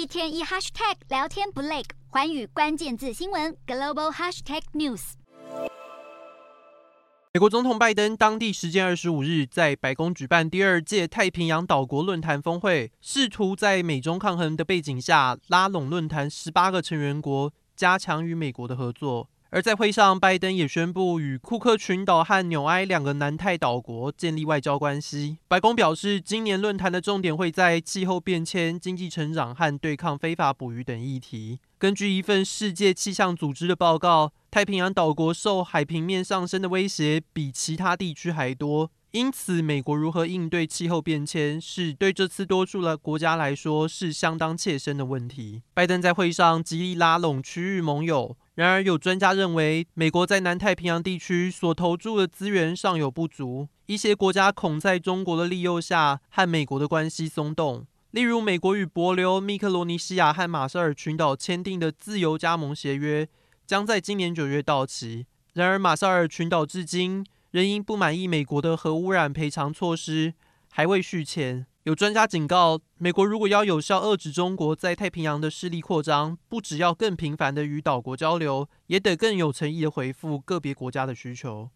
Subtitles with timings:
[0.00, 5.12] 一天一 hashtag 聊天不累，环宇关键字新闻 global hashtag news。
[7.34, 19.28] 美国总统拜登当地时间二十五日在白宫举办第二届太平洋岛国论坛峰会，试图在美中抗衡的背景下拉拢论坛十八个成员国，加强与美国的合作。
[19.52, 25.38] 而在会上，拜登也宣布与库克群岛和纽埃两个南太岛国建立外交关系。
[25.48, 31.58] 白宫表示，今年论坛的重点会在气候变迁、经济成长和对抗非法捕鱼等议题。
[31.78, 38.92] 根据一份世界气象组织的报告，太平洋岛国受海平面上升的威胁比其他地区还多。
[39.10, 45.62] 因此，美国如何应对气候变迁，是对这次多数的国家来说是相当切身的问题。
[45.74, 48.36] 拜登在会上极力拉拢区域盟友。
[48.60, 53.66] 然而，有专家认为，美国在南太平洋地区所投注的资源尚有不足。
[53.86, 57.86] 一些国家恐在中国的利诱下和美国的关系松动。
[58.10, 63.26] 例如，美国与帛琉、密克罗尼西亚和马绍尔群岛签订的自由加盟协约
[63.66, 65.24] 将在今年九月到期。
[65.54, 70.34] 然而，马绍尔群岛至今仍因不满意美国的核污染赔偿措施，
[70.70, 71.64] 还未续签。
[71.84, 81.70] 有专家警告，美国如果要有效遏制中国在太平洋的势力扩张，不只要更频繁地与岛国交流，也得更有诚意地回复个别国家的需求。